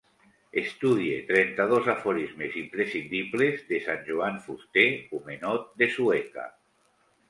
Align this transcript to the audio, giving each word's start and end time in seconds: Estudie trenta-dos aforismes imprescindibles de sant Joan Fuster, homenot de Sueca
Estudie 0.61 1.19
trenta-dos 1.27 1.91
aforismes 1.93 2.57
imprescindibles 2.63 3.63
de 3.71 3.83
sant 3.91 4.05
Joan 4.11 4.43
Fuster, 4.49 4.91
homenot 5.21 5.73
de 5.83 5.95
Sueca 5.97 6.53